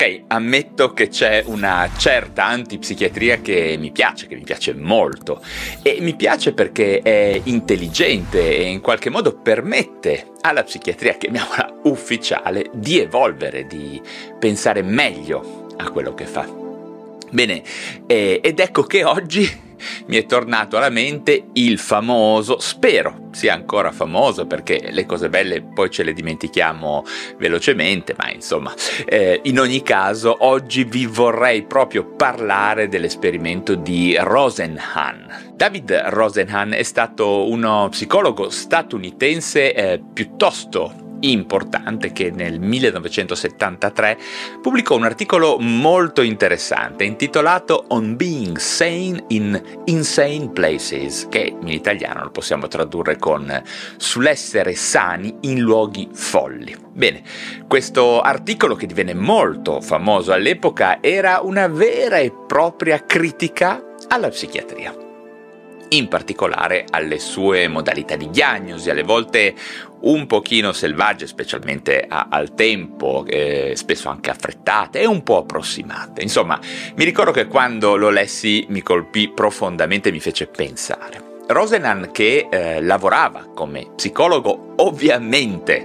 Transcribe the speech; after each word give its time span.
Ok, 0.00 0.22
ammetto 0.28 0.94
che 0.94 1.08
c'è 1.08 1.42
una 1.44 1.86
certa 1.98 2.46
antipsichiatria 2.46 3.42
che 3.42 3.76
mi 3.78 3.90
piace, 3.90 4.26
che 4.26 4.34
mi 4.34 4.44
piace 4.44 4.72
molto 4.72 5.42
e 5.82 5.98
mi 6.00 6.16
piace 6.16 6.54
perché 6.54 7.00
è 7.02 7.38
intelligente 7.44 8.56
e 8.56 8.62
in 8.62 8.80
qualche 8.80 9.10
modo 9.10 9.36
permette 9.36 10.28
alla 10.40 10.62
psichiatria, 10.62 11.18
chiamiamola 11.18 11.80
ufficiale, 11.82 12.70
di 12.72 12.98
evolvere, 12.98 13.66
di 13.66 14.00
pensare 14.38 14.80
meglio 14.80 15.66
a 15.76 15.90
quello 15.90 16.14
che 16.14 16.24
fa. 16.24 16.48
Bene, 17.30 17.62
eh, 18.06 18.40
ed 18.42 18.58
ecco 18.58 18.84
che 18.84 19.04
oggi 19.04 19.69
mi 20.06 20.16
è 20.16 20.26
tornato 20.26 20.76
alla 20.76 20.90
mente 20.90 21.46
il 21.54 21.78
famoso, 21.78 22.58
spero 22.58 23.28
sia 23.32 23.54
ancora 23.54 23.92
famoso 23.92 24.46
perché 24.46 24.88
le 24.90 25.06
cose 25.06 25.28
belle 25.28 25.62
poi 25.62 25.90
ce 25.90 26.02
le 26.02 26.12
dimentichiamo 26.12 27.04
velocemente, 27.38 28.14
ma 28.16 28.30
insomma, 28.30 28.74
eh, 29.06 29.40
in 29.44 29.58
ogni 29.58 29.82
caso 29.82 30.36
oggi 30.40 30.84
vi 30.84 31.06
vorrei 31.06 31.62
proprio 31.62 32.04
parlare 32.04 32.88
dell'esperimento 32.88 33.74
di 33.74 34.16
Rosenhan. 34.18 35.52
David 35.54 35.92
Rosenhan 36.06 36.72
è 36.72 36.82
stato 36.82 37.48
uno 37.48 37.88
psicologo 37.90 38.50
statunitense 38.50 39.74
eh, 39.74 40.02
piuttosto 40.12 41.08
importante 41.20 42.12
che 42.12 42.30
nel 42.30 42.60
1973 42.60 44.18
pubblicò 44.60 44.96
un 44.96 45.04
articolo 45.04 45.58
molto 45.58 46.22
interessante 46.22 47.04
intitolato 47.04 47.84
On 47.88 48.16
Being 48.16 48.56
Sane 48.58 49.24
in 49.28 49.60
Insane 49.86 50.50
Places, 50.50 51.26
che 51.28 51.54
in 51.60 51.68
italiano 51.68 52.22
lo 52.22 52.30
possiamo 52.30 52.68
tradurre 52.68 53.16
con 53.18 53.62
Sull'essere 53.96 54.74
sani 54.74 55.34
in 55.42 55.60
luoghi 55.60 56.08
folli. 56.12 56.76
Bene, 56.92 57.22
questo 57.66 58.20
articolo 58.20 58.74
che 58.74 58.86
divenne 58.86 59.14
molto 59.14 59.80
famoso 59.80 60.32
all'epoca 60.32 61.02
era 61.02 61.40
una 61.42 61.66
vera 61.68 62.18
e 62.18 62.32
propria 62.46 63.04
critica 63.04 63.82
alla 64.08 64.28
psichiatria 64.28 65.08
in 65.90 66.08
particolare 66.08 66.84
alle 66.90 67.18
sue 67.18 67.68
modalità 67.68 68.16
di 68.16 68.30
diagnosi, 68.30 68.90
alle 68.90 69.02
volte 69.02 69.54
un 70.00 70.26
pochino 70.26 70.72
selvagge, 70.72 71.26
specialmente 71.26 72.04
a, 72.08 72.28
al 72.30 72.54
tempo, 72.54 73.24
eh, 73.26 73.72
spesso 73.74 74.08
anche 74.08 74.30
affrettate 74.30 75.00
e 75.00 75.06
un 75.06 75.22
po' 75.22 75.38
approssimate. 75.38 76.22
Insomma, 76.22 76.58
mi 76.96 77.04
ricordo 77.04 77.32
che 77.32 77.46
quando 77.46 77.96
lo 77.96 78.10
lessi 78.10 78.66
mi 78.68 78.82
colpì 78.82 79.28
profondamente 79.28 80.08
e 80.08 80.12
mi 80.12 80.20
fece 80.20 80.46
pensare. 80.46 81.29
Rosenan 81.52 82.10
che 82.12 82.46
eh, 82.48 82.80
lavorava 82.80 83.48
come 83.52 83.90
psicologo 83.96 84.74
ovviamente 84.76 85.84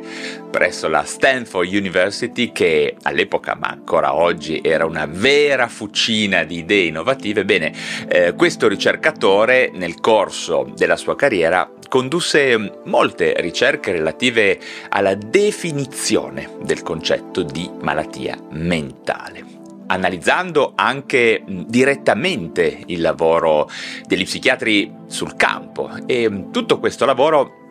presso 0.52 0.88
la 0.88 1.04
Stanford 1.04 1.68
University 1.68 2.52
che 2.52 2.96
all'epoca 3.02 3.56
ma 3.56 3.70
ancora 3.70 4.14
oggi 4.14 4.62
era 4.64 4.86
una 4.86 5.08
vera 5.08 5.68
fucina 5.68 6.44
di 6.44 6.60
idee 6.60 6.86
innovative, 6.86 7.46
bene, 7.46 7.74
eh, 8.08 8.34
questo 8.36 8.68
ricercatore 8.68 9.72
nel 9.74 10.00
corso 10.00 10.72
della 10.76 10.98
sua 10.98 11.16
carriera 11.16 11.68
condusse 11.90 12.82
molte 12.84 13.34
ricerche 13.40 13.92
relative 13.92 14.60
alla 14.90 15.16
definizione 15.16 16.58
del 16.62 16.84
concetto 16.84 17.42
di 17.42 17.70
malattia 17.82 18.38
mentale 18.52 19.55
analizzando 19.88 20.74
anche 20.76 21.44
direttamente 21.46 22.84
il 22.88 23.02
lavoro 23.02 23.70
degli 24.06 24.24
psichiatri 24.24 24.94
sul 25.08 25.36
campo. 25.36 25.90
E 26.06 26.48
tutto 26.52 26.80
questo 26.80 27.06
lavoro 27.06 27.64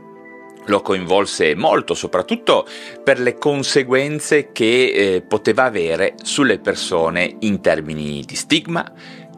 lo 0.66 0.80
coinvolse 0.80 1.54
molto, 1.54 1.94
soprattutto 1.94 2.66
per 3.02 3.20
le 3.20 3.36
conseguenze 3.36 4.50
che 4.52 4.92
eh, 4.92 5.22
poteva 5.22 5.64
avere 5.64 6.14
sulle 6.22 6.58
persone 6.58 7.36
in 7.40 7.60
termini 7.60 8.22
di 8.24 8.34
stigma, 8.34 8.90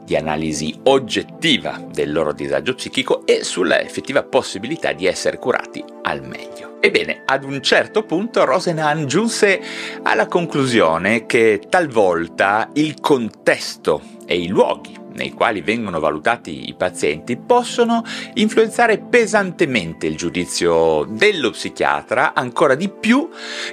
di 0.06 0.14
analisi 0.14 0.78
oggettiva 0.84 1.84
del 1.92 2.12
loro 2.12 2.32
disagio 2.32 2.74
psichico 2.74 3.26
e 3.26 3.42
sulla 3.42 3.80
effettiva 3.80 4.22
possibilità 4.22 4.92
di 4.92 5.04
essere 5.06 5.38
curati 5.38 5.84
al 6.02 6.24
meglio. 6.24 6.76
Ebbene, 6.80 7.22
ad 7.24 7.42
un 7.42 7.60
certo 7.60 8.04
punto 8.04 8.44
Rosenhan 8.44 9.06
giunse 9.06 9.60
alla 10.02 10.28
conclusione 10.28 11.26
che 11.26 11.62
talvolta 11.68 12.70
il 12.74 13.00
contesto 13.00 14.00
e 14.24 14.38
i 14.38 14.46
luoghi 14.46 15.05
nei 15.16 15.32
quali 15.32 15.62
vengono 15.62 15.98
valutati 15.98 16.68
i 16.68 16.74
pazienti 16.74 17.36
possono 17.36 18.04
influenzare 18.34 18.98
pesantemente 18.98 20.06
il 20.06 20.16
giudizio 20.16 21.04
dello 21.08 21.50
psichiatra 21.50 22.34
ancora 22.34 22.74
di 22.74 22.88
più 22.88 23.28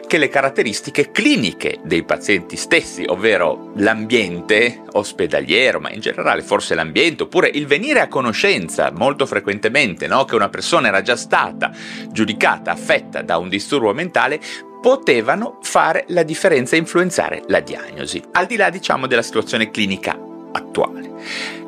che 0.08 0.18
le 0.18 0.30
caratteristiche 0.30 1.12
cliniche 1.12 1.80
dei 1.84 2.04
pazienti 2.04 2.56
stessi, 2.56 3.04
ovvero 3.08 3.72
l'ambiente 3.76 4.82
ospedaliero, 4.94 5.80
ma 5.80 5.92
in 5.92 6.00
generale 6.00 6.42
forse 6.42 6.76
l'ambiente, 6.76 7.24
oppure 7.24 7.50
il 7.54 7.68
venire 7.68 8.00
a 8.00 8.08
conoscenza 8.08 8.92
molto 8.92 9.26
frequentemente 9.26 10.08
no? 10.08 10.26
che 10.26 10.36
una 10.36 10.50
persona 10.50 10.88
era 10.88 11.02
già 11.02 11.16
stata 11.16 11.72
giudicata 12.12 12.72
affetta 12.72 13.22
da 13.22 13.38
un 13.38 13.50
disturbo 13.50 13.94
mentale 13.94 14.40
potevano 14.82 15.60
fare 15.62 16.04
la 16.10 16.24
differenza 16.24 16.76
e 16.76 16.80
influenzare 16.80 17.44
la 17.48 17.62
diagnosi, 17.62 18.22
al 18.34 18.46
di 18.46 18.58
là 18.58 18.70
diciamo 18.70 19.08
della 19.08 19.22
situazione 19.22 19.72
clinica 19.72 20.32
attuale. 20.54 21.12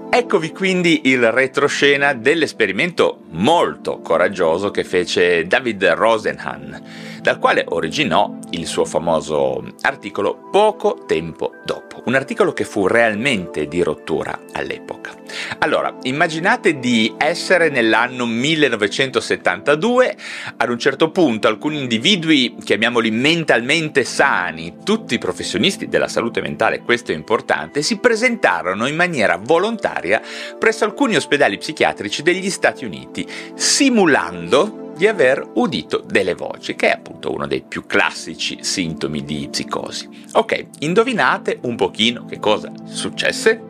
Eccovi 0.09 0.51
quindi 0.53 1.09
il 1.09 1.29
retroscena 1.29 2.13
dell'esperimento 2.13 3.23
molto 3.31 4.00
coraggioso 4.00 4.72
che 4.72 4.85
fece 4.85 5.46
David 5.46 5.85
Rosenhan, 5.88 6.81
dal 7.25 7.40
quale 7.40 7.66
originò 7.69 8.38
il 8.52 8.68
suo 8.68 8.86
famoso 8.86 9.63
articolo 9.81 10.47
poco 10.52 11.06
tempo 11.08 11.53
dopo, 11.66 12.03
un 12.06 12.13
articolo 12.13 12.53
che 12.53 12.66
fu 12.66 12.86
realmente 12.86 13.68
di 13.68 13.81
rottura 13.81 14.41
all'epoca. 14.52 15.16
Allora, 15.58 15.97
immaginate 16.03 16.78
di 16.78 17.16
essere 17.18 17.69
nell'anno 17.69 18.28
1972, 18.28 20.16
ad 20.56 20.69
un 20.69 20.78
certo 20.78 21.09
punto 21.09 21.47
alcuni 21.47 21.80
individui, 21.80 22.58
chiamiamoli 22.64 23.09
mentalmente 23.09 24.03
sani, 24.03 24.75
tutti 24.84 25.18
professionisti 25.18 25.88
della 25.88 26.08
salute 26.08 26.41
mentale, 26.41 26.81
questo 26.81 27.12
è 27.12 27.16
importante, 27.16 27.81
si 27.81 27.97
presentarono 27.97 28.85
in 28.85 28.96
maniera 28.96 29.40
volontaria 29.41 30.22
presso 30.59 30.85
alcuni 30.85 31.16
ospedali 31.16 31.58
psichiatrici 31.58 32.22
degli 32.22 32.52
Stati 32.52 32.85
Uniti, 32.85 33.28
simulando 33.56 34.84
di 34.96 35.08
aver 35.08 35.52
udito 35.56 36.04
delle 36.06 36.34
voci, 36.34 36.76
che 36.76 36.88
è 36.88 36.92
appunto 36.92 37.34
uno 37.34 37.48
dei 37.48 37.64
più 37.68 37.86
classici 37.86 38.60
sintomi 38.62 39.24
di 39.24 39.48
psicosi. 39.50 40.10
Ok, 40.34 40.66
indovinate 40.80 41.60
un 41.62 41.76
pochino 41.76 42.26
che 42.26 42.40
cosa 42.40 42.72
successe? 42.86 43.62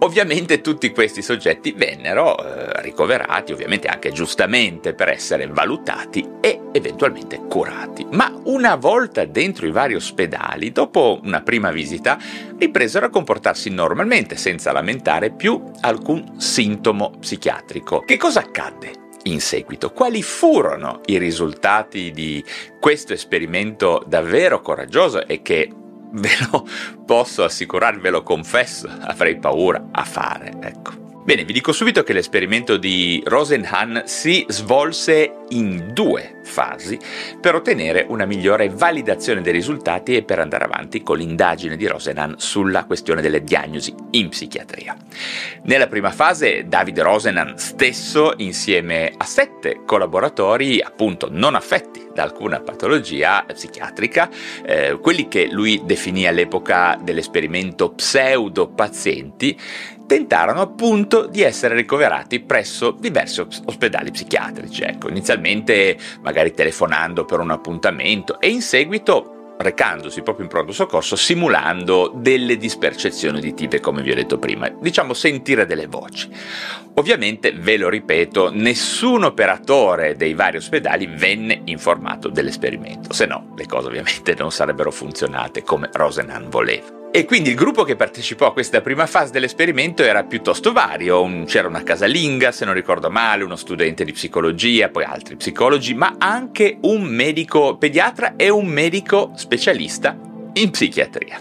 Ovviamente 0.00 0.60
tutti 0.60 0.90
questi 0.90 1.22
soggetti 1.22 1.72
vennero 1.72 2.36
eh, 2.36 2.82
ricoverati, 2.82 3.52
ovviamente 3.52 3.88
anche 3.88 4.12
giustamente 4.12 4.92
per 4.92 5.08
essere 5.08 5.46
valutati 5.46 6.28
e 6.40 6.60
eventualmente 6.72 7.40
curati. 7.48 8.06
Ma 8.10 8.30
una 8.44 8.74
volta 8.74 9.24
dentro 9.24 9.66
i 9.66 9.70
vari 9.70 9.94
ospedali, 9.94 10.72
dopo 10.72 11.20
una 11.22 11.40
prima 11.40 11.70
visita, 11.70 12.18
ripresero 12.58 13.06
a 13.06 13.10
comportarsi 13.10 13.70
normalmente, 13.70 14.36
senza 14.36 14.72
lamentare 14.72 15.30
più 15.30 15.62
alcun 15.80 16.38
sintomo 16.38 17.12
psichiatrico. 17.18 18.00
Che 18.00 18.18
cosa 18.18 18.40
accadde? 18.40 19.03
In 19.24 19.40
seguito. 19.40 19.92
Quali 19.92 20.22
furono 20.22 21.00
i 21.06 21.18
risultati 21.18 22.10
di 22.10 22.44
questo 22.80 23.12
esperimento 23.12 24.02
davvero 24.06 24.60
coraggioso 24.60 25.26
e 25.26 25.42
che 25.42 25.70
ve 26.12 26.30
lo 26.50 26.66
posso 27.04 27.44
assicurare, 27.44 27.98
ve 27.98 28.10
lo 28.10 28.22
confesso, 28.22 28.88
avrei 29.02 29.38
paura 29.38 29.88
a 29.90 30.04
fare, 30.04 30.52
ecco. 30.60 31.03
Bene, 31.24 31.44
vi 31.44 31.54
dico 31.54 31.72
subito 31.72 32.02
che 32.02 32.12
l'esperimento 32.12 32.76
di 32.76 33.22
Rosenhan 33.24 34.02
si 34.04 34.44
svolse 34.46 35.36
in 35.48 35.92
due 35.94 36.40
fasi 36.44 36.98
per 37.40 37.54
ottenere 37.54 38.04
una 38.06 38.26
migliore 38.26 38.68
validazione 38.68 39.40
dei 39.40 39.54
risultati 39.54 40.14
e 40.14 40.22
per 40.22 40.38
andare 40.38 40.64
avanti 40.64 41.02
con 41.02 41.16
l'indagine 41.16 41.78
di 41.78 41.86
Rosenhan 41.86 42.34
sulla 42.36 42.84
questione 42.84 43.22
delle 43.22 43.42
diagnosi 43.42 43.94
in 44.10 44.28
psichiatria. 44.28 44.94
Nella 45.62 45.86
prima 45.86 46.10
fase 46.10 46.68
David 46.68 47.00
Rosenhan 47.00 47.56
stesso 47.56 48.34
insieme 48.36 49.10
a 49.16 49.24
sette 49.24 49.80
collaboratori 49.86 50.82
appunto 50.82 51.28
non 51.30 51.54
affetti 51.54 52.04
da 52.14 52.22
alcuna 52.22 52.60
patologia 52.60 53.44
psichiatrica, 53.50 54.30
eh, 54.64 54.98
quelli 55.00 55.26
che 55.26 55.48
lui 55.50 55.82
definì 55.84 56.26
all'epoca 56.26 56.98
dell'esperimento 57.02 57.90
pseudo 57.90 58.68
pazienti, 58.68 59.58
tentarono 60.06 60.60
appunto 60.60 61.26
di 61.26 61.42
essere 61.42 61.74
ricoverati 61.74 62.40
presso 62.40 62.90
diversi 62.90 63.40
ospedali 63.64 64.10
psichiatrici, 64.10 64.82
ecco, 64.82 65.08
inizialmente 65.08 65.96
magari 66.22 66.52
telefonando 66.52 67.24
per 67.24 67.40
un 67.40 67.50
appuntamento 67.50 68.40
e 68.40 68.48
in 68.48 68.62
seguito 68.62 69.34
recandosi 69.56 70.22
proprio 70.22 70.44
in 70.44 70.50
pronto 70.50 70.72
soccorso 70.72 71.16
simulando 71.16 72.12
delle 72.14 72.56
dispercezioni 72.56 73.38
uditive 73.38 73.80
come 73.80 74.02
vi 74.02 74.10
ho 74.10 74.14
detto 74.14 74.38
prima, 74.38 74.68
diciamo 74.68 75.14
sentire 75.14 75.66
delle 75.66 75.86
voci. 75.86 76.28
Ovviamente, 76.94 77.52
ve 77.52 77.76
lo 77.76 77.88
ripeto, 77.88 78.50
nessun 78.52 79.24
operatore 79.24 80.16
dei 80.16 80.34
vari 80.34 80.56
ospedali 80.56 81.06
venne 81.06 81.62
informato 81.64 82.28
dell'esperimento, 82.28 83.12
se 83.12 83.26
no 83.26 83.52
le 83.56 83.66
cose 83.66 83.88
ovviamente 83.88 84.34
non 84.38 84.50
sarebbero 84.50 84.90
funzionate 84.90 85.62
come 85.62 85.88
Rosenhan 85.92 86.48
voleva. 86.48 87.03
E 87.16 87.26
quindi 87.26 87.50
il 87.50 87.54
gruppo 87.54 87.84
che 87.84 87.94
partecipò 87.94 88.48
a 88.48 88.52
questa 88.52 88.80
prima 88.80 89.06
fase 89.06 89.30
dell'esperimento 89.30 90.02
era 90.02 90.24
piuttosto 90.24 90.72
vario, 90.72 91.44
c'era 91.44 91.68
una 91.68 91.84
casalinga, 91.84 92.50
se 92.50 92.64
non 92.64 92.74
ricordo 92.74 93.08
male, 93.08 93.44
uno 93.44 93.54
studente 93.54 94.04
di 94.04 94.10
psicologia, 94.10 94.88
poi 94.88 95.04
altri 95.04 95.36
psicologi, 95.36 95.94
ma 95.94 96.16
anche 96.18 96.76
un 96.80 97.02
medico 97.04 97.76
pediatra 97.76 98.34
e 98.34 98.48
un 98.48 98.66
medico 98.66 99.30
specialista 99.36 100.18
in 100.54 100.70
psichiatria. 100.70 101.40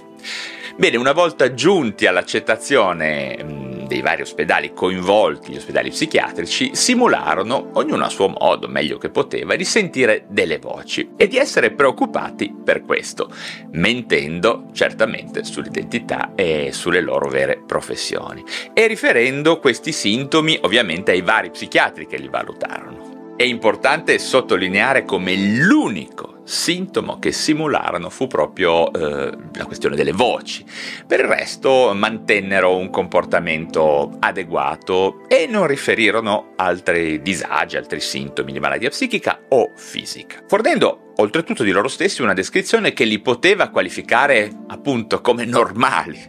Bene, 0.75 0.97
una 0.97 1.11
volta 1.11 1.53
giunti 1.53 2.07
all'accettazione 2.07 3.85
dei 3.87 4.01
vari 4.01 4.23
ospedali 4.23 4.73
coinvolti, 4.73 5.51
gli 5.51 5.57
ospedali 5.57 5.91
psichiatrici, 5.91 6.71
simularono, 6.73 7.69
ognuno 7.73 8.05
a 8.05 8.09
suo 8.09 8.27
modo, 8.27 8.67
meglio 8.67 8.97
che 8.97 9.09
poteva, 9.09 9.55
di 9.55 9.65
sentire 9.65 10.25
delle 10.29 10.57
voci 10.57 11.11
e 11.15 11.27
di 11.27 11.37
essere 11.37 11.71
preoccupati 11.71 12.55
per 12.63 12.81
questo, 12.81 13.29
mentendo 13.73 14.69
certamente 14.73 15.43
sull'identità 15.43 16.31
e 16.33 16.69
sulle 16.71 17.01
loro 17.01 17.29
vere 17.29 17.61
professioni 17.63 18.43
e 18.73 18.87
riferendo 18.87 19.59
questi 19.59 19.91
sintomi 19.91 20.57
ovviamente 20.61 21.11
ai 21.11 21.21
vari 21.21 21.51
psichiatri 21.51 22.07
che 22.07 22.17
li 22.17 22.29
valutarono. 22.29 23.35
È 23.37 23.43
importante 23.43 24.17
sottolineare 24.17 25.05
come 25.05 25.35
l'unico 25.35 26.32
sintomo 26.43 27.19
che 27.19 27.31
simularono 27.31 28.09
fu 28.09 28.27
proprio 28.27 28.91
eh, 28.91 29.37
la 29.53 29.65
questione 29.65 29.95
delle 29.95 30.11
voci. 30.11 30.65
Per 31.05 31.19
il 31.19 31.27
resto 31.27 31.91
mantennero 31.93 32.75
un 32.75 32.89
comportamento 32.89 34.17
adeguato 34.19 35.27
e 35.27 35.47
non 35.47 35.67
riferirono 35.67 36.53
altri 36.55 37.21
disagi, 37.21 37.77
altri 37.77 37.99
sintomi 37.99 38.51
di 38.51 38.59
malattia 38.59 38.89
psichica 38.89 39.41
o 39.49 39.71
fisica, 39.75 40.43
fornendo 40.47 41.02
oltretutto 41.17 41.63
di 41.63 41.71
loro 41.71 41.87
stessi 41.87 42.21
una 42.21 42.33
descrizione 42.33 42.93
che 42.93 43.05
li 43.05 43.19
poteva 43.19 43.69
qualificare 43.69 44.51
appunto 44.67 45.21
come 45.21 45.45
normali. 45.45 46.19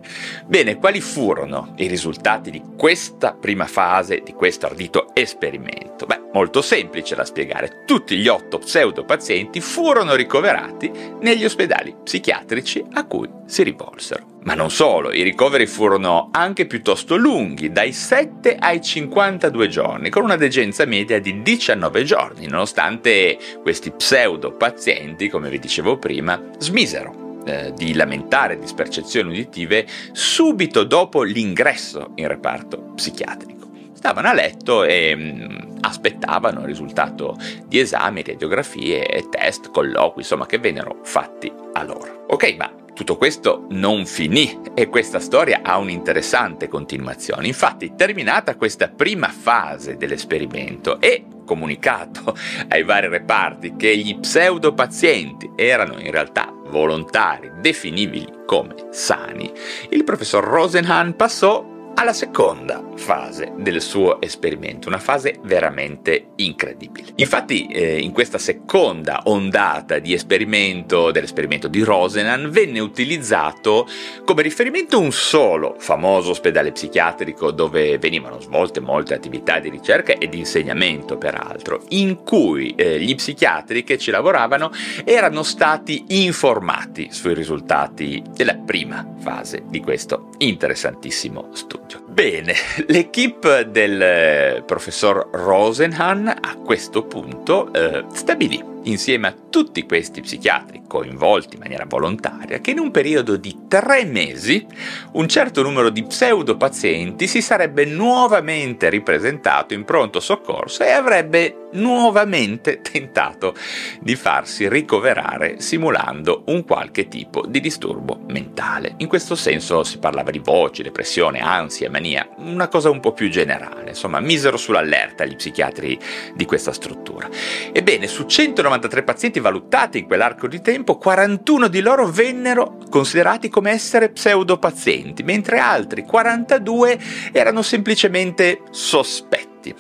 Bene, 0.47 0.77
quali 0.77 1.01
furono 1.01 1.75
i 1.79 1.87
risultati 1.87 2.51
di 2.51 2.63
questa 2.77 3.33
prima 3.33 3.67
fase, 3.67 4.23
di 4.25 4.33
questo 4.33 4.67
ardito 4.67 5.15
esperimento? 5.15 6.07
Beh, 6.07 6.23
molto 6.33 6.63
semplice 6.63 7.15
da 7.15 7.25
spiegare. 7.25 7.85
Tutti 7.87 8.17
gli 8.17 8.29
otto 8.29 8.59
pseudopazienti 8.59 9.61
furono 9.61 10.15
ricoverati 10.15 10.91
negli 11.21 11.45
ospedali 11.45 11.95
psichiatrici 12.03 12.85
a 12.93 13.07
cui 13.07 13.29
si 13.47 13.63
rivolsero. 13.63 14.34
Ma 14.45 14.53
non 14.53 14.71
solo, 14.71 15.11
i 15.11 15.23
ricoveri 15.23 15.67
furono 15.67 16.29
anche 16.31 16.67
piuttosto 16.67 17.17
lunghi, 17.17 17.73
dai 17.73 17.93
7 17.93 18.57
ai 18.57 18.83
52 18.83 19.69
giorni, 19.69 20.11
con 20.11 20.23
una 20.23 20.37
degenza 20.37 20.85
media 20.85 21.19
di 21.19 21.41
19 21.41 22.05
giorni, 22.05 22.47
nonostante 22.47 23.39
questi 23.63 23.91
pseudo 23.91 24.53
pazienti, 24.53 25.31
come 25.31 25.49
vi 25.49 25.59
dicevo 25.59 25.97
prima, 25.97 26.39
smisero 26.59 27.41
eh, 27.47 27.73
di 27.75 27.95
lamentare 27.95 28.59
dispercezioni 28.59 29.31
uditive 29.31 29.87
subito 30.13 30.85
dopo 30.85 31.23
l'ingresso 31.23 32.11
in 32.17 32.29
reparto 32.29 32.93
psichiatrico. 32.95 33.71
Stavano 33.95 34.29
a 34.29 34.35
letto 34.35 34.85
e 34.85 35.17
mm, 35.17 35.57
aspettavano 35.81 36.61
il 36.61 36.67
risultato 36.67 37.39
di 37.67 37.79
esami, 37.79 38.23
radiografie 38.23 39.25
test, 39.31 39.71
colloqui, 39.71 40.21
insomma, 40.21 40.45
che 40.45 40.59
vennero 40.59 40.99
fatti 41.03 41.51
a 41.73 41.83
loro. 41.83 42.27
Ok, 42.29 42.57
ma 42.59 42.84
tutto 42.95 43.17
questo 43.17 43.67
non 43.71 44.07
finì 44.07 44.61
e 44.73 44.89
questa 44.89 45.19
storia 45.19 45.61
ha 45.63 45.79
un'interessante 45.79 46.69
continuazione. 46.69 47.47
Infatti, 47.47 47.95
terminata 47.97 48.57
questa 48.57 48.89
prima 48.89 49.29
fase 49.29 49.97
dell'esperimento 49.97 51.01
e 51.01 51.25
comunicato 51.45 52.37
ai 52.69 52.85
vari 52.85 53.09
reparti 53.09 53.75
che 53.77 53.97
gli 53.97 54.19
pseudopazienti 54.19 55.51
erano 55.57 55.99
in 55.99 56.11
realtà 56.11 56.53
volontari 56.69 57.51
definibili 57.61 58.27
come 58.47 58.75
sani, 58.91 59.53
il 59.91 60.05
professor 60.05 60.43
Rosenhan 60.43 61.15
passò 61.17 61.74
alla 61.95 62.13
seconda 62.13 62.83
fase 62.97 63.53
del 63.57 63.81
suo 63.81 64.21
esperimento, 64.21 64.89
una 64.89 64.99
fase 64.99 65.39
veramente 65.43 66.29
incredibile. 66.37 67.13
Infatti 67.17 67.67
eh, 67.67 67.99
in 67.99 68.13
questa 68.13 68.39
seconda 68.39 69.23
ondata 69.25 69.99
di 69.99 70.13
esperimento, 70.13 71.11
dell'esperimento 71.11 71.69
di 71.69 71.83
Rosenan, 71.83 72.51
venne 72.51 72.81
utilizzato 72.81 73.87
come 74.25 74.43
riferimento 74.43 74.99
un 74.99 75.13
solo 75.13 75.77
famoso 75.79 76.31
ospedale 76.31 76.73
psichiatrico 76.73 77.51
dove 77.51 77.99
venivano 77.99 78.41
svolte 78.41 78.81
molte 78.81 79.15
attività 79.15 79.59
di 79.59 79.71
ricerca 79.71 80.15
e 80.15 80.29
di 80.29 80.39
insegnamento 80.39 81.17
peraltro, 81.17 81.83
in 81.91 82.23
cui 82.23 82.75
eh, 82.77 82.99
gli 83.01 83.15
psichiatri 83.15 83.85
che 83.85 83.99
ci 83.99 84.11
lavoravano 84.11 84.71
erano 85.05 85.43
stati 85.43 86.05
informati 86.09 87.09
sui 87.11 87.35
risultati 87.35 88.23
della 88.35 88.57
prima 88.57 89.07
fase 89.21 89.63
di 89.69 89.81
questo 89.81 90.31
interessantissimo 90.49 91.49
studio. 91.53 92.03
Bene, 92.07 92.55
l'equipe 92.89 93.71
del 93.71 94.01
eh, 94.01 94.63
professor 94.65 95.29
Rosenhan 95.33 96.29
a 96.29 96.57
questo 96.57 97.05
punto 97.05 97.73
eh, 97.73 98.05
stabilì 98.13 98.74
insieme 98.85 99.29
a 99.29 99.35
tutti 99.51 99.85
questi 99.85 100.21
psichiatri 100.21 100.83
coinvolti 100.87 101.55
in 101.55 101.63
maniera 101.63 101.87
volontaria, 101.89 102.59
che 102.59 102.73
in 102.73 102.79
un 102.79 102.91
periodo 102.91 103.37
di 103.37 103.63
tre 103.69 104.05
mesi 104.05 104.67
un 105.13 105.29
certo 105.29 105.63
numero 105.63 105.91
di 105.91 106.05
pseudopazienti 106.05 107.27
si 107.27 107.41
sarebbe 107.41 107.85
nuovamente 107.85 108.89
ripresentato 108.89 109.75
in 109.75 109.85
pronto 109.85 110.21
soccorso 110.21 110.83
e 110.83 110.91
avrebbe 110.91 111.69
nuovamente 111.73 112.81
tentato 112.81 113.55
di 114.01 114.15
farsi 114.15 114.69
ricoverare 114.69 115.61
simulando 115.61 116.45
un 116.47 116.65
qualche 116.65 117.09
tipo 117.09 117.45
di 117.47 117.61
disturbo 117.61 118.21
mentale. 118.29 118.95
In 118.99 119.09
questo 119.09 119.35
senso 119.35 119.83
si 119.83 119.99
parlava 119.99 120.31
di 120.31 120.39
voci, 120.39 120.83
depressione, 120.83 121.41
ansia, 121.41 121.91
mania, 121.91 122.29
una 122.37 122.69
cosa 122.69 122.91
un 122.91 123.01
po' 123.01 123.13
più 123.13 123.29
generale, 123.29 123.91
insomma 123.91 124.21
misero 124.21 124.57
sull'allerta 124.57 125.25
gli 125.25 125.35
psichiatri 125.35 125.99
di 126.35 126.45
questa 126.45 126.73
struttura. 126.73 127.29
Ebbene, 127.73 128.07
su 128.07 128.25
190 128.25 128.74
93 128.75 129.03
pazienti 129.05 129.41
valutati 129.41 129.99
in 129.99 130.07
quell'arco 130.07 130.49
di 130.49 130.61
tempo, 130.61 130.99
41 130.99 131.69
di 131.69 131.81
loro 131.81 132.07
vennero 132.07 132.79
considerati 132.91 133.49
come 133.49 133.71
essere 133.71 134.11
pseudopazienti, 134.11 135.23
mentre 135.23 135.59
altri 135.59 136.05
42 136.05 136.99
erano 137.33 137.63
semplicemente 137.63 138.63
sospetti. 138.71 139.75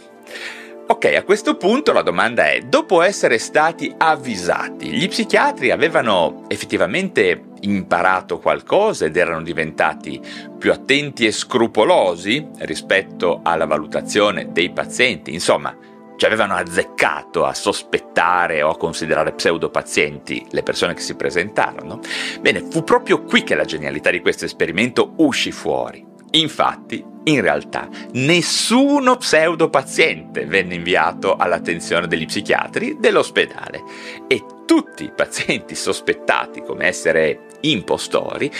Ok, 0.87 1.06
a 1.17 1.25
questo 1.25 1.56
punto 1.56 1.93
la 1.93 2.02
domanda 2.02 2.50
è, 2.50 2.61
dopo 2.61 3.00
essere 3.00 3.38
stati 3.38 3.93
avvisati, 3.96 4.91
gli 4.91 5.08
psichiatri 5.08 5.70
avevano 5.70 6.44
effettivamente 6.49 7.44
imparato 7.61 8.38
qualcosa 8.38 9.06
ed 9.06 9.17
erano 9.17 9.43
diventati 9.43 10.20
più 10.58 10.70
attenti 10.70 11.25
e 11.25 11.33
scrupolosi 11.33 12.47
rispetto 12.59 13.40
alla 13.42 13.64
valutazione 13.64 14.52
dei 14.52 14.73
pazienti? 14.73 15.33
Insomma, 15.33 15.75
ci 16.16 16.26
avevano 16.26 16.54
azzeccato 16.54 17.44
a 17.44 17.54
sospettare 17.54 18.62
o 18.62 18.71
a 18.71 18.76
considerare 18.76 19.33
pseudopazienti 19.33 20.47
le 20.50 20.62
persone 20.62 20.94
che 20.94 21.00
si 21.00 21.14
presentarono? 21.14 22.00
Bene, 22.40 22.64
fu 22.71 22.85
proprio 22.85 23.23
qui 23.23 23.42
che 23.42 23.54
la 23.54 23.64
genialità 23.64 24.11
di 24.11 24.21
questo 24.21 24.44
esperimento 24.44 25.12
uscì 25.16 25.50
fuori. 25.52 26.04
Infatti, 26.33 27.04
in 27.25 27.40
realtà, 27.40 27.88
nessuno 28.12 29.16
pseudopaziente 29.16 30.47
venne 30.47 30.75
inviato 30.75 31.37
all'attenzione 31.37 32.06
degli 32.06 32.26
psichiatri 32.26 32.97
dell'ospedale 32.99 33.83
e 34.26 34.44
tutti 34.66 35.04
i 35.04 35.12
pazienti 35.14 35.75
sospettati 35.75 36.62
come 36.62 36.87
essere 36.87 37.47
impostori 37.61 38.50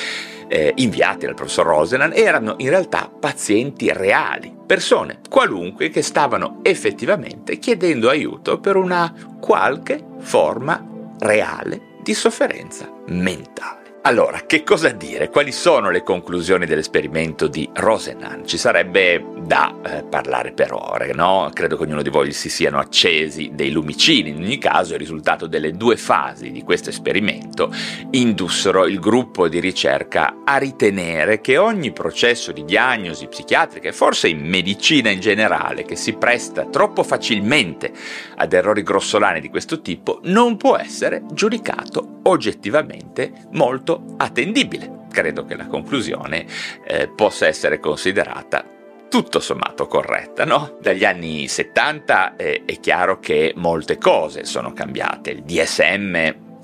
eh, 0.49 0.73
inviati 0.77 1.27
dal 1.27 1.35
professor 1.35 1.67
Rosenan 1.67 2.13
erano 2.15 2.55
in 2.59 2.69
realtà 2.69 3.11
pazienti 3.19 3.91
reali, 3.93 4.55
persone 4.67 5.21
qualunque 5.29 5.91
che 5.91 6.03
stavano 6.03 6.61
effettivamente 6.63 7.59
chiedendo 7.59 8.09
aiuto 8.09 8.59
per 8.59 8.77
una 8.77 9.13
qualche 9.41 10.03
forma 10.19 10.85
reale 11.21 11.97
di 12.03 12.15
sofferenza 12.15 12.91
mentale. 13.07 13.83
Allora, 14.07 14.41
che 14.41 14.63
cosa 14.65 14.91
dire? 14.91 15.31
Quali 15.31 15.51
sono 15.51 15.89
le 15.89 16.03
conclusioni 16.03 16.67
dell'esperimento 16.67 17.47
di 17.47 17.67
Rosenan? 17.73 18.47
Ci 18.47 18.59
sarebbe 18.59 19.19
da 19.45 19.75
eh, 19.85 20.03
parlare 20.03 20.53
per 20.53 20.73
ore, 20.73 21.13
no? 21.13 21.51
Credo 21.53 21.77
che 21.77 21.83
ognuno 21.83 22.03
di 22.03 22.09
voi 22.09 22.33
si 22.33 22.49
siano 22.49 22.79
accesi 22.79 23.51
dei 23.53 23.71
lumicini. 23.71 24.31
In 24.31 24.37
ogni 24.37 24.59
caso, 24.59 24.95
il 24.95 24.99
risultato 24.99 25.47
delle 25.47 25.73
due 25.73 25.97
fasi 25.97 26.51
di 26.51 26.63
questo 26.63 26.89
esperimento 26.91 27.73
indussero 28.11 28.87
il 28.87 28.99
gruppo 28.99 29.49
di 29.49 29.61
ricerca 29.61 30.43
a 30.45 30.57
ritenere 30.57 31.41
che 31.41 31.59
ogni 31.59 31.93
processo 31.93 32.53
di 32.53 32.65
diagnosi 32.65 33.27
psichiatrica 33.27 33.89
e 33.89 33.93
forse 33.93 34.29
in 34.29 34.41
medicina 34.47 35.11
in 35.11 35.21
generale 35.21 35.85
che 35.85 35.97
si 35.97 36.15
presta 36.15 36.65
troppo 36.67 37.03
facilmente 37.03 37.93
ad 38.37 38.53
errori 38.53 38.83
grossolani 38.83 39.41
di 39.41 39.51
questo 39.51 39.81
tipo 39.81 40.21
non 40.25 40.57
può 40.57 40.77
essere 40.77 41.23
giudicato 41.33 42.21
oggettivamente 42.23 43.33
molto 43.53 44.15
attendibile. 44.17 45.03
Credo 45.11 45.45
che 45.45 45.55
la 45.55 45.67
conclusione 45.67 46.47
eh, 46.87 47.09
possa 47.09 47.47
essere 47.47 47.79
considerata 47.79 48.75
tutto 49.15 49.39
sommato 49.39 49.87
corretta, 49.87 50.45
no? 50.45 50.77
Dagli 50.81 51.05
anni 51.05 51.47
70 51.47 52.35
eh, 52.35 52.63
è 52.65 52.81
chiaro 52.81 53.21
che 53.21 53.53
molte 53.55 53.97
cose 53.97 54.45
sono 54.45 54.73
cambiate, 54.73 55.31
il 55.31 55.45
DSM 55.45 56.17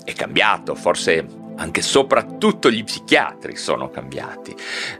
è 0.03 0.13
cambiato, 0.13 0.75
forse 0.75 1.25
anche 1.55 1.81
soprattutto 1.81 2.69
gli 2.69 2.83
psichiatri 2.83 3.55
sono 3.55 3.89
cambiati, 3.89 4.53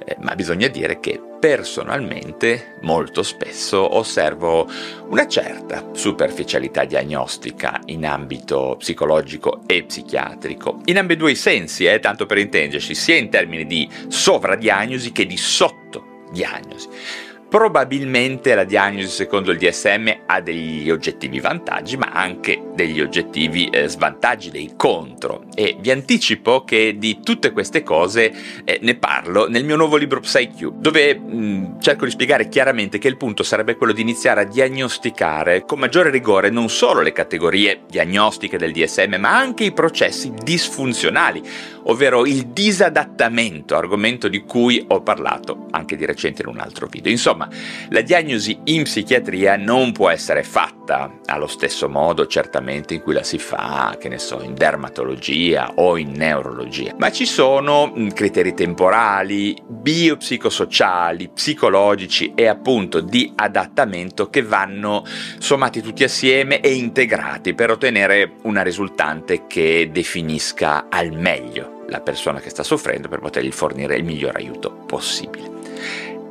eh, 0.05 0.15
ma 0.21 0.33
bisogna 0.35 0.69
dire 0.69 1.01
che 1.01 1.21
personalmente 1.41 2.77
molto 2.83 3.21
spesso 3.21 3.97
osservo 3.97 4.69
una 5.09 5.27
certa 5.27 5.89
superficialità 5.91 6.85
diagnostica 6.85 7.81
in 7.87 8.05
ambito 8.05 8.77
psicologico 8.77 9.63
e 9.65 9.83
psichiatrico, 9.83 10.79
in 10.85 10.99
ambedue 10.99 11.31
i 11.31 11.35
sensi, 11.35 11.83
eh, 11.83 11.99
tanto 11.99 12.25
per 12.25 12.37
intenderci, 12.37 12.95
sia 12.95 13.17
in 13.17 13.29
termini 13.29 13.65
di 13.65 13.89
sovradiagnosi 14.07 15.11
che 15.11 15.25
di 15.25 15.35
sottodiagnosi. 15.35 17.29
Probabilmente 17.51 18.55
la 18.55 18.63
diagnosi 18.63 19.09
secondo 19.09 19.51
il 19.51 19.57
DSM 19.57 20.09
ha 20.25 20.39
degli 20.39 20.89
oggettivi 20.89 21.41
vantaggi, 21.41 21.97
ma 21.97 22.11
anche 22.13 22.69
degli 22.73 23.01
oggettivi 23.01 23.65
eh, 23.65 23.89
svantaggi, 23.89 24.49
dei 24.51 24.71
contro. 24.77 25.43
E 25.53 25.75
vi 25.77 25.91
anticipo 25.91 26.63
che 26.63 26.95
di 26.97 27.19
tutte 27.21 27.51
queste 27.51 27.83
cose 27.83 28.31
eh, 28.63 28.79
ne 28.81 28.95
parlo 28.95 29.49
nel 29.49 29.65
mio 29.65 29.75
nuovo 29.75 29.97
libro 29.97 30.21
PsyQ, 30.21 30.75
dove 30.77 31.13
mh, 31.13 31.35
mm, 31.35 31.79
cerco 31.81 32.05
di 32.05 32.11
spiegare 32.11 32.47
chiaramente 32.47 32.97
che 32.99 33.09
il 33.09 33.17
punto 33.17 33.43
sarebbe 33.43 33.75
quello 33.75 33.91
di 33.91 33.99
iniziare 33.99 34.43
a 34.43 34.45
diagnosticare 34.45 35.65
con 35.65 35.77
maggiore 35.77 36.09
rigore 36.09 36.49
non 36.49 36.69
solo 36.69 37.01
le 37.01 37.11
categorie 37.11 37.81
diagnostiche 37.89 38.57
del 38.57 38.71
DSM, 38.71 39.15
ma 39.19 39.37
anche 39.37 39.65
i 39.65 39.73
processi 39.73 40.31
disfunzionali, 40.41 41.41
ovvero 41.83 42.25
il 42.25 42.47
disadattamento, 42.47 43.75
argomento 43.75 44.29
di 44.29 44.39
cui 44.45 44.85
ho 44.87 45.01
parlato 45.01 45.65
anche 45.71 45.97
di 45.97 46.05
recente 46.05 46.43
in 46.43 46.47
un 46.47 46.59
altro 46.59 46.87
video. 46.87 47.11
Insomma, 47.11 47.40
Insomma, 47.41 47.49
la 47.89 48.01
diagnosi 48.01 48.59
in 48.65 48.83
psichiatria 48.83 49.57
non 49.57 49.91
può 49.91 50.09
essere 50.09 50.43
fatta 50.43 51.19
allo 51.25 51.47
stesso 51.47 51.89
modo 51.89 52.27
certamente 52.27 52.93
in 52.93 53.01
cui 53.01 53.13
la 53.13 53.23
si 53.23 53.37
fa, 53.37 53.95
che 53.99 54.09
ne 54.09 54.19
so, 54.19 54.41
in 54.41 54.53
dermatologia 54.53 55.73
o 55.75 55.97
in 55.97 56.11
neurologia, 56.11 56.93
ma 56.97 57.11
ci 57.11 57.25
sono 57.25 57.93
mm, 57.97 58.09
criteri 58.09 58.53
temporali, 58.53 59.55
biopsicosociali, 59.65 61.29
psicologici 61.29 62.33
e 62.35 62.47
appunto 62.47 62.99
di 62.99 63.31
adattamento 63.35 64.29
che 64.29 64.43
vanno 64.43 65.03
sommati 65.39 65.81
tutti 65.81 66.03
assieme 66.03 66.59
e 66.59 66.73
integrati 66.73 67.53
per 67.53 67.71
ottenere 67.71 68.33
una 68.43 68.61
risultante 68.61 69.47
che 69.47 69.89
definisca 69.91 70.87
al 70.89 71.11
meglio 71.11 71.79
la 71.87 71.99
persona 71.99 72.39
che 72.39 72.49
sta 72.49 72.63
soffrendo 72.63 73.09
per 73.09 73.19
potergli 73.19 73.51
fornire 73.51 73.97
il 73.97 74.03
miglior 74.05 74.35
aiuto 74.35 74.71
possibile. 74.85 75.50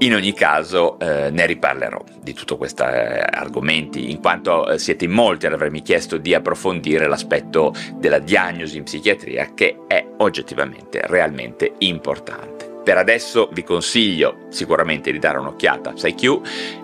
In 0.03 0.15
ogni 0.15 0.33
caso 0.33 0.99
eh, 0.99 1.29
ne 1.31 1.45
riparlerò 1.45 2.03
di 2.23 2.33
tutti 2.33 2.57
questi 2.57 2.83
eh, 2.85 3.21
argomenti, 3.21 4.11
in 4.11 4.19
quanto 4.19 4.67
eh, 4.67 4.79
siete 4.79 5.05
in 5.05 5.11
molti 5.11 5.45
ad 5.45 5.53
avermi 5.53 5.83
chiesto 5.83 6.17
di 6.17 6.33
approfondire 6.33 7.07
l'aspetto 7.07 7.75
della 7.97 8.19
diagnosi 8.19 8.79
in 8.79 8.85
psichiatria 8.85 9.53
che 9.53 9.81
è 9.87 10.03
oggettivamente 10.17 11.03
realmente 11.05 11.75
importante. 11.81 12.79
Per 12.83 12.97
adesso 12.97 13.51
vi 13.53 13.63
consiglio 13.63 14.47
sicuramente 14.49 15.13
di 15.13 15.19
dare 15.19 15.37
un'occhiata 15.37 15.91
a 15.91 15.93
PsyQ, 15.93 16.23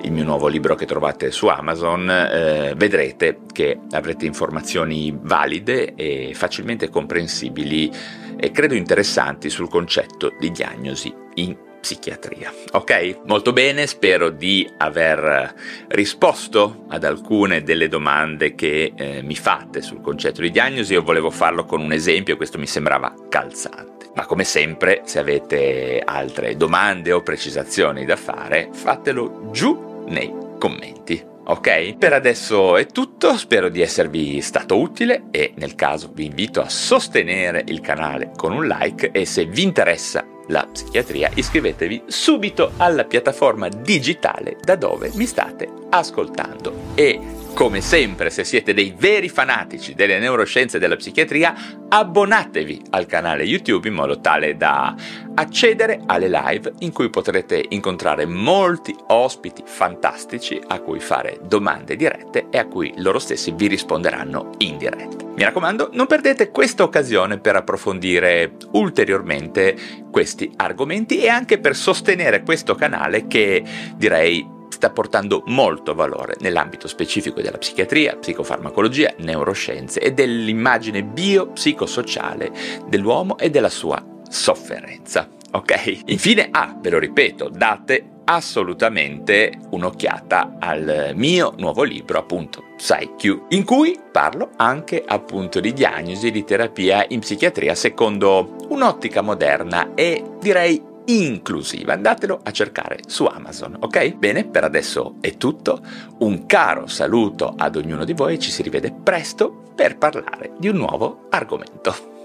il 0.03 0.13
mio 0.13 0.25
nuovo 0.25 0.47
libro 0.47 0.75
che 0.75 0.85
trovate 0.85 1.31
su 1.31 1.47
Amazon, 1.47 2.11
eh, 2.11 2.75
vedrete 2.77 3.39
che 3.51 3.79
avrete 3.93 4.27
informazioni 4.27 5.19
valide 5.19 5.95
e 5.95 6.33
facilmente 6.35 6.91
comprensibili 6.91 7.91
e 8.37 8.51
credo 8.51 8.75
interessanti 8.75 9.49
sul 9.49 9.71
concetto 9.71 10.35
di 10.39 10.51
diagnosi 10.51 11.11
in 11.37 11.65
psichiatria. 11.81 12.53
Ok? 12.73 13.21
Molto 13.25 13.53
bene, 13.53 13.87
spero 13.87 14.31
di 14.31 14.69
aver 14.79 15.55
risposto 15.89 16.85
ad 16.89 17.05
alcune 17.05 17.63
delle 17.63 17.89
domande 17.89 18.55
che 18.55 18.93
eh, 18.97 19.23
mi 19.23 19.37
fate 19.37 19.83
sul 19.83 20.01
concetto 20.01 20.41
di 20.41 20.51
diagnosi. 20.51 20.95
Io 20.95 21.03
volevo 21.03 21.31
farlo 21.31 21.65
con 21.65 21.81
un 21.81 21.93
esempio, 21.93 22.37
questo 22.37 22.59
mi 22.59 22.67
sembrava 22.67 23.15
calzante. 23.29 24.11
Ma 24.15 24.25
come 24.25 24.45
sempre, 24.45 25.03
se 25.05 25.19
avete 25.19 26.01
altre 26.03 26.57
domande 26.57 27.13
o 27.13 27.23
precisazioni 27.23 28.05
da 28.07 28.17
fare, 28.17 28.71
fatelo 28.73 29.51
giù 29.53 30.05
nei 30.09 30.33
commenti. 30.59 31.36
Ok? 31.49 31.97
Per 31.97 32.13
adesso 32.13 32.77
è 32.77 32.87
tutto, 32.87 33.37
spero 33.37 33.69
di 33.69 33.81
esservi 33.81 34.41
stato 34.41 34.79
utile 34.79 35.25
e 35.31 35.53
nel 35.57 35.75
caso 35.75 36.11
vi 36.13 36.27
invito 36.27 36.61
a 36.61 36.69
sostenere 36.69 37.63
il 37.67 37.81
canale 37.81 38.33
con 38.35 38.53
un 38.53 38.67
like 38.67 39.13
e 39.13 39.25
se 39.25 39.45
vi 39.45 39.63
interessa 39.63 40.27
la 40.49 40.67
psichiatria, 40.71 41.31
iscrivetevi 41.35 42.05
subito 42.07 42.73
alla 42.77 43.05
piattaforma 43.05 43.69
digitale 43.69 44.57
da 44.61 44.77
dove 44.77 45.11
mi 45.15 45.27
state 45.27 45.69
ascoltando. 45.91 46.95
E 46.95 47.36
come 47.57 47.81
sempre, 47.81 48.29
se 48.29 48.45
siete 48.45 48.75
dei 48.75 48.95
veri 48.95 49.31
fanatici 49.31 49.95
delle 49.95 50.19
neuroscienze 50.19 50.77
e 50.77 50.79
della 50.79 50.97
psichiatria, 50.97 51.55
abbonatevi 51.89 52.83
al 52.91 53.07
canale 53.07 53.45
YouTube 53.45 53.89
in 53.89 53.95
modo 53.95 54.21
tale 54.21 54.59
da 54.59 54.95
accedere 55.35 56.03
alle 56.05 56.29
live 56.29 56.75
in 56.81 56.93
cui 56.93 57.09
potrete 57.09 57.65
incontrare 57.71 58.27
molti 58.27 58.95
ospiti 59.07 59.63
fantastici 59.65 60.61
a 60.67 60.81
cui 60.81 61.01
fare 61.01 61.39
domande 61.45 61.97
dirette 61.97 62.49
e 62.51 62.59
a 62.59 62.67
cui 62.67 62.93
loro 62.99 63.19
stessi 63.19 63.53
vi 63.53 63.69
risponderanno 63.69 64.51
in 64.59 64.77
diretta. 64.77 65.25
Mi 65.35 65.43
raccomando, 65.43 65.89
non 65.95 66.07
perdete 66.07 66.51
questa 66.51 66.83
occasione 66.83 67.39
per 67.39 67.57
approfondire 67.57 68.53
ulteriormente 68.73 69.75
questi 70.11 70.53
argomenti 70.57 71.21
e 71.21 71.29
anche 71.29 71.59
per 71.59 71.75
sostenere 71.75 72.43
questo 72.43 72.75
canale 72.75 73.27
che 73.27 73.65
direi 73.97 74.56
sta 74.69 74.91
portando 74.91 75.43
molto 75.47 75.95
valore 75.95 76.37
nell'ambito 76.41 76.89
specifico 76.89 77.41
della 77.41 77.59
psichiatria, 77.59 78.17
psicofarmacologia, 78.17 79.15
neuroscienze 79.19 80.01
e 80.01 80.13
dell'immagine 80.13 81.03
biopsicosociale 81.03 82.53
dell'uomo 82.89 83.39
e 83.39 83.51
della 83.51 83.71
sua 83.71 84.03
sofferenza. 84.29 85.29
Ok? 85.53 86.03
Infine, 86.07 86.49
ah, 86.51 86.77
ve 86.81 86.91
lo 86.91 86.99
ripeto, 86.99 87.49
date 87.49 88.11
assolutamente 88.27 89.53
un'occhiata 89.71 90.57
al 90.59 91.13
mio 91.15 91.55
nuovo 91.59 91.83
libro, 91.83 92.19
appunto 92.19 92.65
PsyQ, 92.77 93.47
in 93.51 93.65
cui 93.65 93.99
parlo 94.11 94.51
anche 94.57 95.03
appunto 95.07 95.61
di 95.61 95.73
diagnosi 95.73 96.29
e 96.29 96.31
di 96.31 96.45
terapia 96.45 97.05
in 97.09 97.21
psichiatria 97.21 97.75
secondo 97.75 98.57
un'ottica 98.69 99.23
moderna 99.23 99.95
e 99.95 100.23
direi 100.41 100.95
inclusiva. 101.07 101.93
Andatelo 101.93 102.41
a 102.43 102.51
cercare 102.51 103.01
su 103.07 103.25
Amazon, 103.25 103.77
ok? 103.81 104.15
Bene, 104.15 104.45
per 104.45 104.65
adesso 104.65 105.17
è 105.21 105.37
tutto. 105.37 105.81
Un 106.19 106.47
caro 106.47 106.87
saluto 106.87 107.55
ad 107.57 107.77
ognuno 107.77 108.05
di 108.05 108.13
voi 108.13 108.35
e 108.35 108.39
ci 108.39 108.51
si 108.51 108.63
rivede 108.63 108.93
presto 108.93 109.65
per 109.75 109.99
parlare 109.99 110.53
di 110.59 110.69
un 110.69 110.77
nuovo 110.77 111.27
argomento. 111.31 112.16